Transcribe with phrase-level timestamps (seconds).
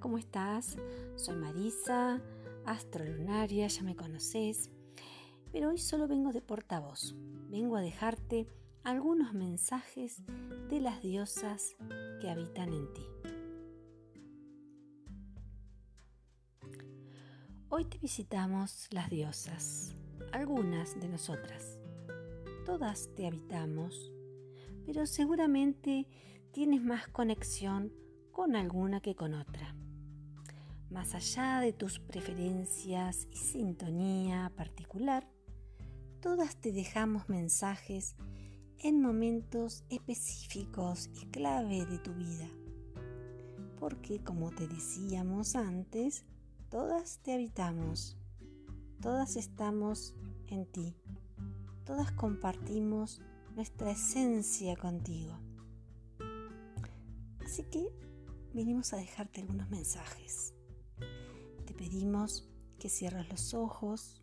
[0.00, 0.76] ¿cómo estás?
[1.16, 2.20] Soy Marisa,
[2.64, 4.70] astrolunaria, ya me conoces,
[5.52, 7.14] pero hoy solo vengo de portavoz.
[7.48, 8.48] Vengo a dejarte
[8.84, 10.22] algunos mensajes
[10.68, 11.76] de las diosas
[12.20, 13.06] que habitan en ti.
[17.70, 19.94] Hoy te visitamos las diosas,
[20.32, 21.78] algunas de nosotras.
[22.64, 24.12] Todas te habitamos,
[24.86, 26.06] pero seguramente
[26.52, 27.92] tienes más conexión
[28.32, 29.77] con alguna que con otra.
[30.90, 35.28] Más allá de tus preferencias y sintonía particular,
[36.20, 38.16] todas te dejamos mensajes
[38.78, 42.48] en momentos específicos y clave de tu vida.
[43.78, 46.24] Porque como te decíamos antes,
[46.70, 48.16] todas te habitamos,
[49.02, 50.14] todas estamos
[50.46, 50.96] en ti,
[51.84, 53.20] todas compartimos
[53.54, 55.38] nuestra esencia contigo.
[57.44, 57.88] Así que
[58.54, 60.54] vinimos a dejarte algunos mensajes.
[61.78, 62.44] Pedimos
[62.80, 64.20] que cierres los ojos,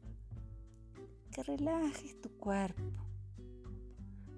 [1.32, 2.84] que relajes tu cuerpo.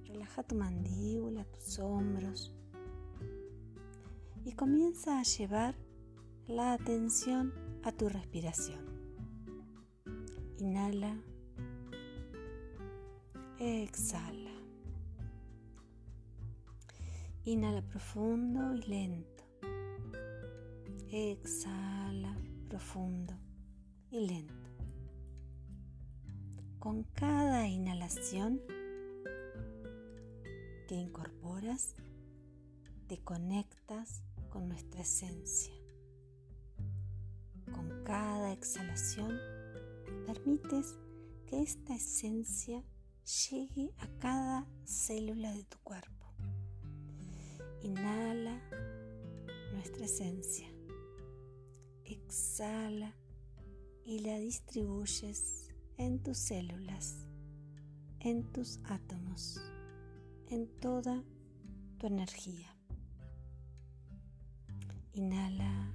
[0.06, 2.54] Relaja tu mandíbula, tus hombros
[4.46, 5.76] y comienza a llevar
[6.48, 8.86] la atención a tu respiración.
[10.60, 11.20] Inhala,
[13.58, 14.52] exhala.
[17.46, 19.44] Inhala profundo y lento.
[21.10, 23.34] Exhala profundo
[24.12, 24.70] y lento.
[26.80, 28.62] Con cada inhalación
[30.88, 31.96] que incorporas,
[33.08, 35.74] te conectas con nuestra esencia.
[37.74, 39.38] Con cada exhalación,
[40.26, 40.96] permites
[41.46, 42.84] que esta esencia
[43.50, 46.28] llegue a cada célula de tu cuerpo.
[47.82, 48.62] Inhala
[49.74, 50.77] nuestra esencia.
[52.28, 53.16] Exhala
[54.04, 57.26] y la distribuyes en tus células,
[58.20, 59.62] en tus átomos,
[60.50, 61.24] en toda
[61.98, 62.68] tu energía.
[65.14, 65.94] Inhala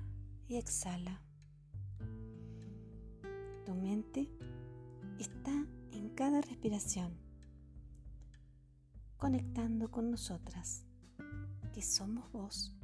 [0.49, 1.23] y exhala.
[3.67, 4.31] Tu mente
[5.19, 7.13] está en cada respiración,
[9.19, 10.87] conectando con nosotras
[11.75, 12.75] que somos vos,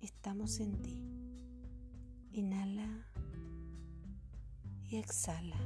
[0.00, 1.13] estamos en ti.
[2.36, 3.06] Inhala
[4.90, 5.56] y exhala.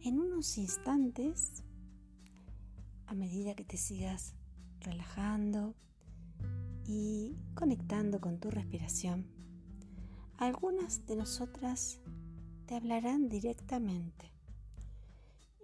[0.00, 1.64] En unos instantes,
[3.06, 4.36] a medida que te sigas
[4.78, 5.74] relajando
[6.86, 9.26] y conectando con tu respiración,
[10.36, 11.98] algunas de nosotras
[12.66, 14.30] te hablarán directamente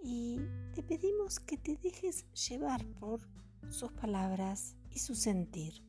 [0.03, 0.41] y
[0.73, 3.21] te pedimos que te dejes llevar por
[3.69, 5.81] sus palabras y su sentir.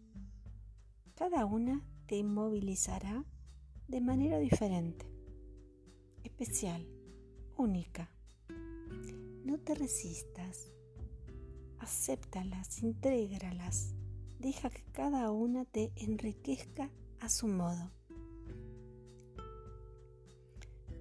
[1.17, 3.25] Cada una te inmovilizará
[3.89, 5.07] de manera diferente,
[6.23, 6.87] especial,
[7.57, 8.11] única.
[9.45, 10.73] No te resistas,
[11.79, 13.95] acéptalas, intrégralas,
[14.39, 16.91] deja que cada una te enriquezca
[17.21, 17.91] a su modo.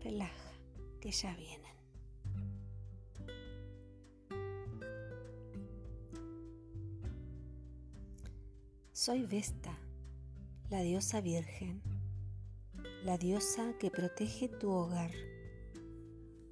[0.02, 0.54] Relaja,
[1.00, 1.66] que ya vienen.
[8.92, 9.78] Soy Vesta,
[10.76, 11.82] la diosa virgen,
[13.06, 15.12] la diosa que protege tu hogar,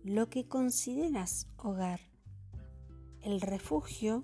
[0.05, 1.99] lo que consideras hogar,
[3.21, 4.23] el refugio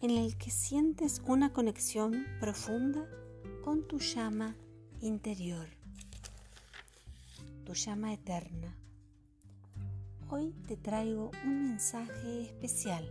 [0.00, 3.06] en el que sientes una conexión profunda
[3.62, 4.56] con tu llama
[5.02, 5.68] interior,
[7.66, 8.74] tu llama eterna.
[10.30, 13.06] Hoy te traigo un mensaje especial.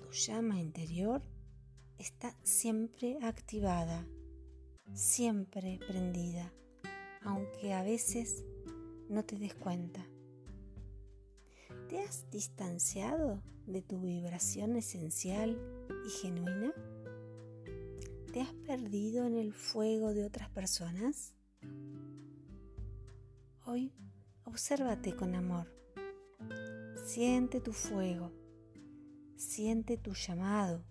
[0.00, 1.20] Tu llama interior
[1.98, 4.06] está siempre activada,
[4.94, 6.52] siempre prendida,
[7.22, 8.44] aunque a veces
[9.08, 10.06] no te des cuenta.
[11.88, 15.58] ¿Te has distanciado de tu vibración esencial
[16.06, 16.72] y genuina?
[18.32, 21.34] ¿Te has perdido en el fuego de otras personas?
[23.64, 23.92] Hoy
[24.44, 25.66] obsérvate con amor.
[27.04, 28.32] Siente tu fuego.
[29.36, 30.84] Siente tu llamado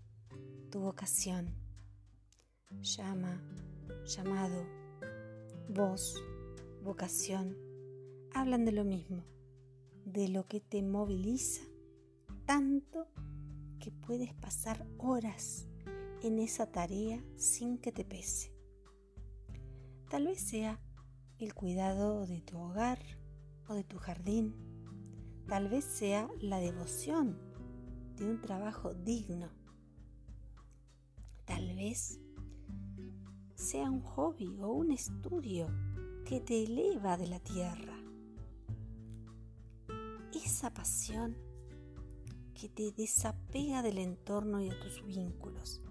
[0.70, 1.54] tu vocación.
[2.82, 3.42] Llama,
[4.08, 4.66] llamado,
[5.70, 6.16] voz,
[6.84, 7.58] vocación,
[8.34, 9.24] hablan de lo mismo,
[10.06, 11.62] de lo que te moviliza
[12.46, 13.08] tanto
[13.80, 15.68] que puedes pasar horas
[16.24, 18.54] en esa tarea sin que te pese.
[20.10, 20.80] Tal vez sea
[21.38, 23.00] el cuidado de tu hogar
[23.68, 24.56] o de tu jardín.
[25.48, 27.38] Tal vez sea la devoción
[28.16, 29.50] de un trabajo digno
[31.48, 32.20] Tal vez
[33.58, 35.68] sea un hobby o un estudio
[36.26, 37.98] que te eleva de la tierra.
[40.32, 41.36] Esa pasión
[42.54, 45.82] que te desapega del entorno y de tus vínculos,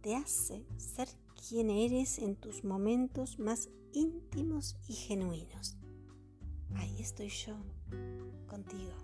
[0.00, 1.08] te hace ser
[1.48, 5.76] quien eres en tus momentos más íntimos y genuinos.
[6.74, 7.56] Ahí estoy yo,
[8.46, 8.94] contigo.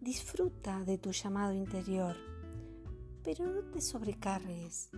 [0.00, 2.16] Disfruta de tu llamado interior,
[3.24, 4.90] pero no te sobrecargues.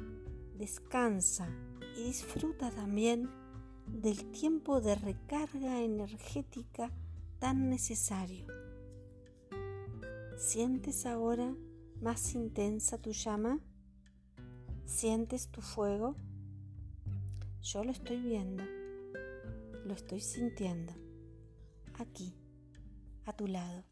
[0.58, 1.48] Descansa
[1.98, 3.28] y disfruta también
[3.86, 6.90] del tiempo de recarga energética
[7.38, 8.46] tan necesario.
[10.38, 11.54] ¿Sientes ahora
[12.00, 13.60] más intensa tu llama?
[14.86, 16.16] ¿Sientes tu fuego?
[17.62, 18.64] Yo lo estoy viendo,
[19.84, 20.94] lo estoy sintiendo,
[21.98, 22.32] aquí,
[23.24, 23.84] a tu lado.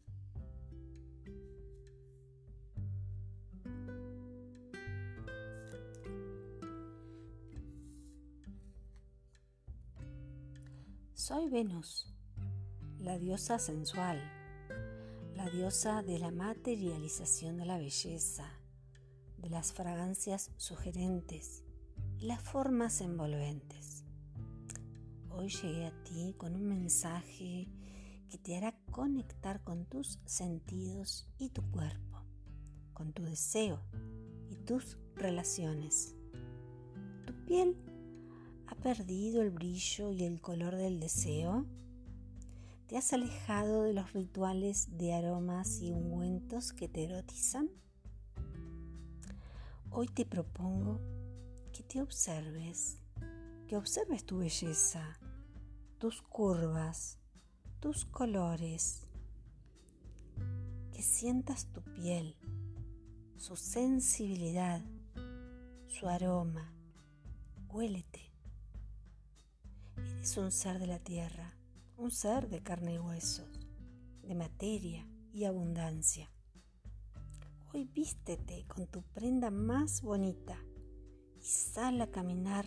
[11.27, 12.05] Soy Venus,
[12.99, 14.21] la diosa sensual,
[15.33, 18.47] la diosa de la materialización de la belleza,
[19.39, 21.63] de las fragancias sugerentes
[22.19, 24.03] y las formas envolventes.
[25.31, 27.69] Hoy llegué a ti con un mensaje
[28.29, 32.21] que te hará conectar con tus sentidos y tu cuerpo,
[32.93, 33.81] con tu deseo
[34.47, 36.13] y tus relaciones.
[37.25, 37.94] Tu piel
[38.67, 41.65] ¿Ha perdido el brillo y el color del deseo?
[42.87, 47.69] ¿Te has alejado de los rituales de aromas y ungüentos que te erotizan?
[49.91, 50.99] Hoy te propongo
[51.73, 52.97] que te observes,
[53.67, 55.19] que observes tu belleza,
[55.99, 57.17] tus curvas,
[57.79, 59.07] tus colores,
[60.91, 62.35] que sientas tu piel,
[63.37, 64.81] su sensibilidad,
[65.87, 66.73] su aroma.
[67.69, 68.34] Huélete.
[70.25, 71.55] Eres un ser de la tierra,
[71.97, 73.47] un ser de carne y huesos,
[74.23, 76.31] de materia y abundancia.
[77.71, 80.57] Hoy vístete con tu prenda más bonita
[81.39, 82.65] y sal a caminar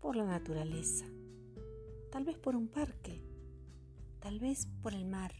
[0.00, 1.06] por la naturaleza,
[2.10, 3.22] tal vez por un parque,
[4.18, 5.32] tal vez por el mar.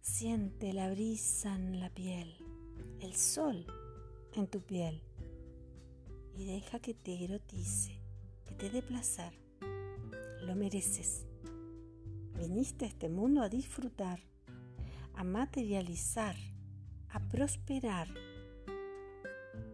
[0.00, 2.34] Siente la brisa en la piel,
[2.98, 3.66] el sol
[4.32, 5.00] en tu piel
[6.34, 8.04] y deja que te erotice
[8.46, 9.32] que te dé placer.
[10.42, 11.26] Lo mereces.
[12.38, 14.20] Viniste a este mundo a disfrutar,
[15.14, 16.36] a materializar,
[17.10, 18.08] a prosperar.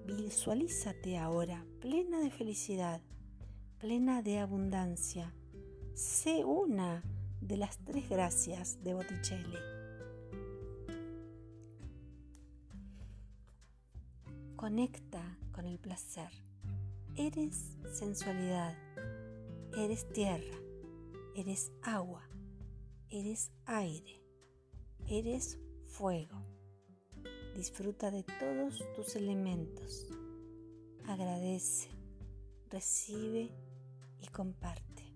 [0.06, 3.00] Visualízate ahora plena de felicidad,
[3.78, 5.34] plena de abundancia.
[5.94, 7.02] Sé una
[7.40, 9.58] de las tres gracias de Botticelli.
[14.56, 16.30] Conecta con el placer.
[17.16, 18.74] Eres sensualidad,
[19.76, 20.56] eres tierra,
[21.36, 22.26] eres agua,
[23.10, 24.22] eres aire,
[25.06, 26.42] eres fuego.
[27.54, 30.08] Disfruta de todos tus elementos.
[31.06, 31.90] Agradece,
[32.70, 33.50] recibe
[34.22, 35.14] y comparte.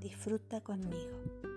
[0.00, 1.51] Disfruta conmigo.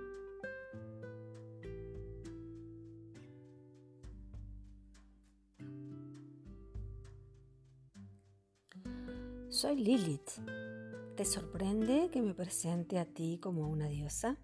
[9.65, 10.29] Soy Lilith.
[11.17, 14.37] ¿Te sorprende que me presente a ti como una diosa?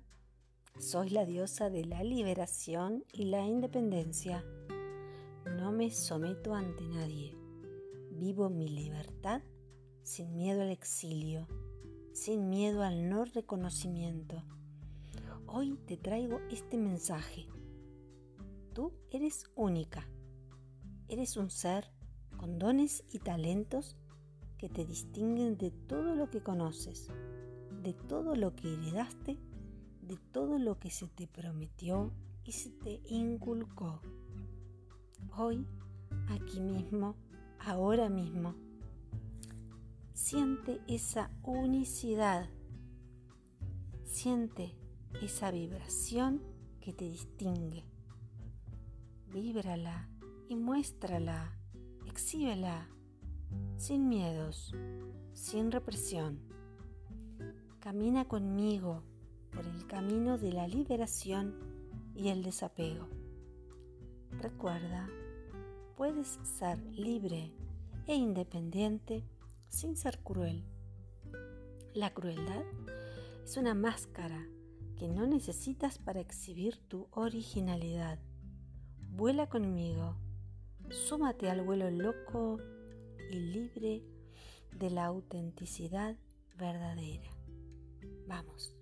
[0.80, 4.44] Soy la diosa de la liberación y la independencia.
[5.46, 7.38] No me someto ante nadie.
[8.14, 9.44] Vivo mi libertad
[10.02, 11.48] sin miedo al exilio,
[12.14, 14.44] sin miedo al no reconocimiento.
[15.46, 17.46] Hoy te traigo este mensaje.
[18.74, 20.10] Tú eres única.
[21.08, 21.92] Eres un ser
[22.38, 23.96] con dones y talentos
[24.62, 27.08] que te distinguen de todo lo que conoces,
[27.82, 29.40] de todo lo que heredaste,
[30.04, 32.12] de todo lo que se te prometió
[32.44, 34.02] y se te inculcó.
[35.36, 35.66] Hoy,
[36.28, 37.16] aquí mismo,
[37.58, 38.54] ahora mismo,
[40.14, 42.48] siente esa unicidad,
[44.04, 44.76] siente
[45.24, 46.40] esa vibración
[46.80, 47.84] que te distingue.
[49.34, 50.08] Víbrala
[50.50, 51.58] y muéstrala,
[52.06, 52.88] exhíbela
[53.78, 54.74] sin miedos,
[55.34, 56.40] sin represión.
[57.80, 59.04] Camina conmigo
[59.52, 61.56] por el camino de la liberación
[62.16, 63.08] y el desapego.
[64.40, 65.10] Recuerda,
[65.98, 67.52] puedes ser libre
[68.08, 69.24] e independiente
[69.70, 70.64] sin ser cruel.
[71.94, 72.64] La crueldad
[73.44, 74.48] es una máscara
[74.98, 78.20] que no necesitas para exhibir tu originalidad.
[79.10, 80.16] Vuela conmigo,
[80.90, 82.60] súmate al vuelo loco
[83.32, 84.04] y libre
[84.78, 86.16] de la autenticidad
[86.58, 87.30] verdadera.
[88.28, 88.76] Vamos.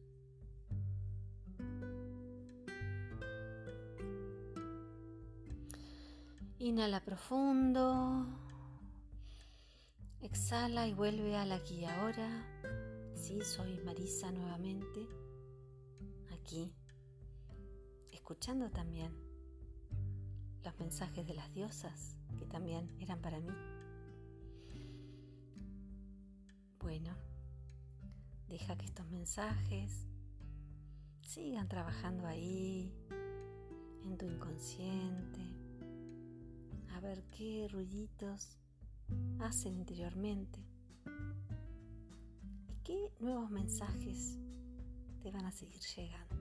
[6.59, 8.25] Inhala profundo.
[10.21, 12.45] Exhala y vuelve a la aquí ahora.
[13.15, 15.07] Sí, soy Marisa nuevamente.
[16.33, 16.73] Aquí.
[18.11, 19.13] Escuchando también
[20.63, 23.78] los mensajes de las diosas que también eran para mí.
[26.79, 27.13] Bueno,
[28.47, 30.07] deja que estos mensajes
[31.23, 32.93] sigan trabajando ahí,
[34.03, 35.39] en tu inconsciente
[36.95, 38.57] a ver qué ruiditos
[39.39, 40.59] hacen interiormente
[42.67, 44.37] y qué nuevos mensajes
[45.21, 46.35] te van a seguir llegando.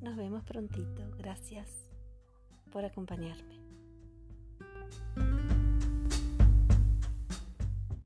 [0.00, 1.10] Nos vemos prontito.
[1.16, 1.88] Gracias
[2.70, 3.59] por acompañarme.